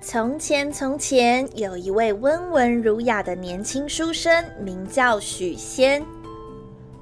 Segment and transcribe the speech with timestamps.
[0.00, 6.02] 从前，从前有一位温文儒雅的年轻书生，名叫许仙。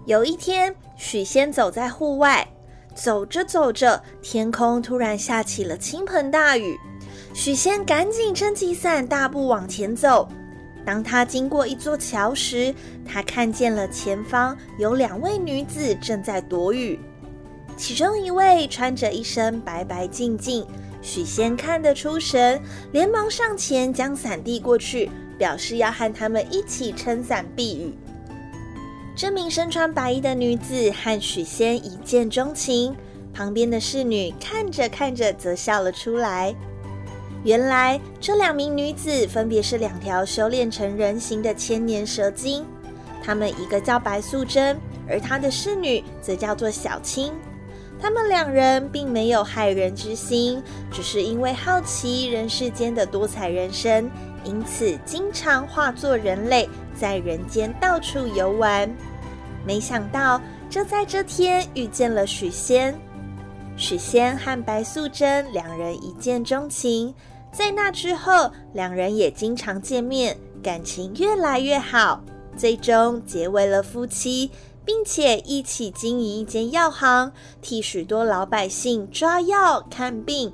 [0.04, 2.46] 有一天，许仙走在户外，
[2.94, 6.76] 走着走着，天空突然下起了倾盆大雨。
[7.34, 10.28] 许仙赶紧撑起伞，大步往前走。
[10.86, 12.72] 当他经过一座桥时，
[13.04, 16.96] 他看见了前方有两位女子正在躲雨，
[17.76, 20.64] 其中一位穿着一身白白净净。
[21.02, 22.60] 许仙看得出神，
[22.92, 27.92] 连忙上前将伞递过去，表示要和他们一起撑伞避雨。
[29.16, 32.94] 这名身穿白衣的女子和许仙一见钟情，
[33.34, 36.54] 旁边的侍女看着看着则笑了出来。
[37.44, 42.64] 原来这两名女子分别是两条修炼成人形的千年蛇精，
[43.22, 47.34] 她们一个叫白素贞，而她的侍女则叫做小青。
[48.00, 54.10] 她们两人并没有害人之心，只是因为好奇人世间的多彩人生，
[54.42, 58.90] 因此经常化作人类，在人间到处游玩。
[59.66, 60.40] 没想到，
[60.70, 62.98] 就在这天遇见了许仙。
[63.76, 67.12] 许仙和白素贞两人一见钟情，
[67.56, 72.20] 在那之后，两人也经常见面，感情越来越好，
[72.56, 74.50] 最终结为了夫妻。
[74.86, 80.52] 并且一起经营一间药行，替许多老百姓抓药看病。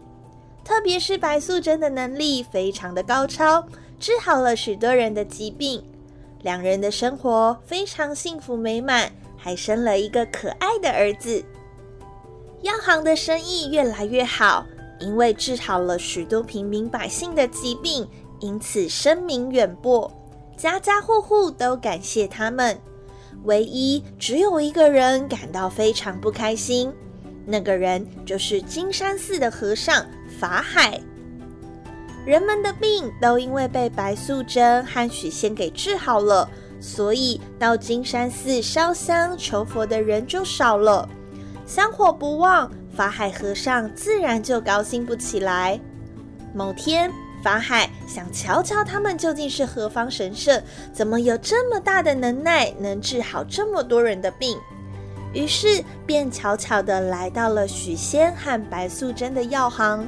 [0.65, 3.67] 特别是白素贞的能力非常的高超，
[3.99, 5.83] 治好了许多人的疾病。
[6.43, 11.45] 两人的生活非常幸福美满，还生了一个可爱的儿子。
[12.63, 14.65] 药行的生意越来越好，
[15.01, 18.07] 因为治好了许多平民百姓的疾病，
[18.39, 20.11] 因此声名远播，
[20.57, 22.79] 家家户户都感谢他们。
[23.45, 26.93] 唯一只有一个人感到非常不开心，
[27.47, 30.05] 那个人就是金山寺的和尚
[30.39, 31.01] 法海。
[32.27, 36.47] 人们的病都因为被白素贞和许仙给治好了，
[36.79, 41.09] 所以到金山寺烧香求佛的人就少了，
[41.65, 45.81] 香火不旺，法海和尚自然就高兴不起来。
[46.55, 47.11] 某天。
[47.43, 50.63] 法海想瞧瞧他们究竟是何方神圣，
[50.93, 54.59] 怎么有这么大的能耐，能治好这么多人的病？
[55.33, 60.07] 于是便悄悄地来到了许仙和白素贞的药行。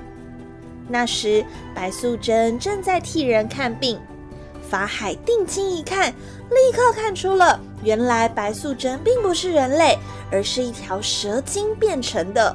[0.86, 1.42] 那时，
[1.74, 3.98] 白素贞正在替人看病。
[4.68, 9.98] 法海定睛一看，立刻看出了，原来白素贞并不是人类，
[10.30, 12.54] 而是一条蛇精变成的。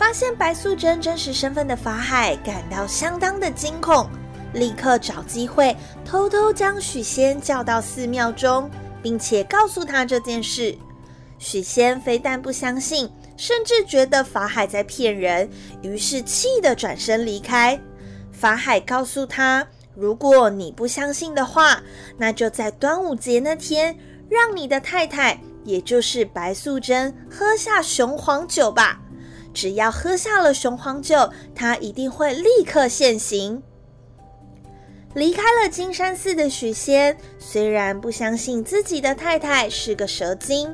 [0.00, 4.08] 发现白素贞真实身份的法海感到相当的惊恐，
[4.54, 8.70] 立刻找机会偷偷将许仙叫到寺庙中，
[9.02, 10.74] 并且告诉他这件事。
[11.38, 15.46] 许仙非但不相信，甚至觉得法海在骗人，
[15.82, 17.78] 于是气得转身离开。
[18.32, 21.82] 法海告诉他：“如果你不相信的话，
[22.16, 23.94] 那就在端午节那天，
[24.30, 28.98] 让你的太太，也就是白素贞，喝下雄黄酒吧。”
[29.52, 33.62] 只要喝下了雄黄酒，他一定会立刻现形。
[35.14, 40.72] 离开了金山寺的许仙，虽然不相信自己的太太是个蛇精，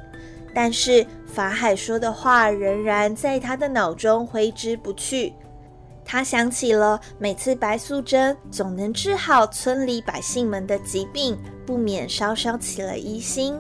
[0.55, 5.33] 但是法海说的话仍然在他的脑中挥之不去。
[6.05, 13.57] 他想起了每次白素贞总能治好村里百姓们的疾病，不免稍稍起了疑心。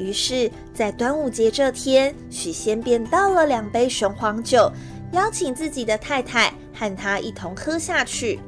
[0.00, 4.72] 于是，在端午节这天，许仙便倒了两杯雄黄酒，
[5.12, 8.40] 邀请自己的太太和他一同喝下去。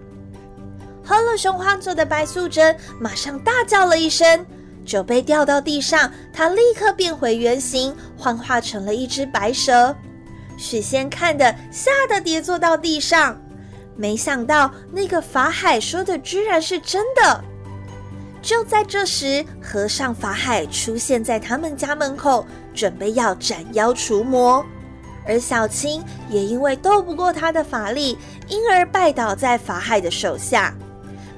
[1.04, 4.46] 喝了雄黄酒的白素贞马上大叫了一声，
[4.86, 9.94] 酒杯掉到地上，她立刻变回原形，幻化成了一只白蛇。
[10.56, 13.38] 许仙看的吓得跌坐到地上，
[13.96, 17.44] 没想到那个法海说的居然是真的。
[18.42, 22.44] 就在这时，和尚法海出现在他们家门口，
[22.74, 24.64] 准备要斩妖除魔。
[25.24, 28.18] 而小青也因为斗不过他的法力，
[28.48, 30.74] 因而拜倒在法海的手下。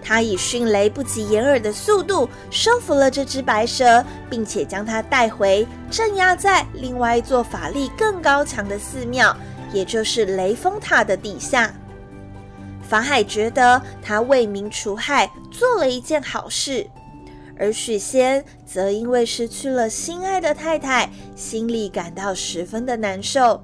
[0.03, 9.35] 他以迅雷不及掩耳的速度收服了这只白蛇，并且将它带回镇压在另外一座法力更高强的寺庙，
[9.73, 11.73] 也就是雷峰塔的底下。
[12.89, 16.87] 法海觉得他为民除害，做了一件好事，
[17.59, 23.63] 而许仙则因为失去了心爱的太太，心里感到十分的难受。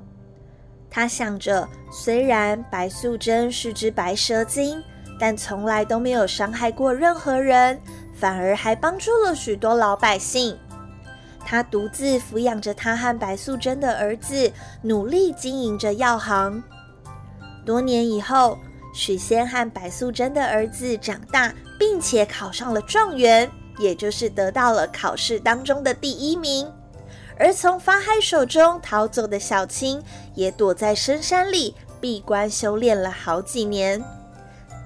[0.89, 4.83] 他想着，虽然白素贞是只白蛇精，
[5.21, 7.79] 但从来都没有伤害过任何人，
[8.15, 10.59] 反而还帮助了许多老百姓。
[11.45, 14.53] 他独自抚养着他和白素贞的儿子，
[14.83, 16.63] 努力经营着药行。
[17.65, 18.59] 多年以后，
[18.93, 26.71] 许仙和白素贞的儿子长大，并且考上了状元，也就是得到了考试当中的第一名。
[27.39, 30.03] 而从法海手中逃走的小青，
[30.35, 34.03] 也躲在深山里闭关修炼了好几年。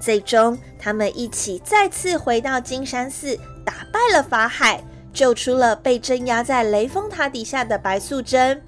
[0.00, 4.82] 最终，他们一起再次回到金山寺，打败了法海。
[5.12, 8.60] 救出了被镇压在雷峰塔底下的白素贞，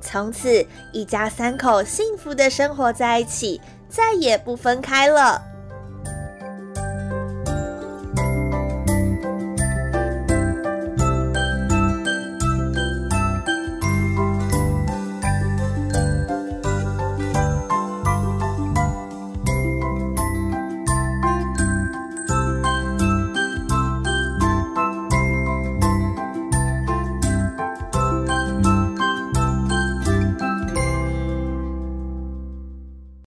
[0.00, 3.60] 从此一家三口幸福的生活在一起，
[3.92, 5.51] 再也不分开了。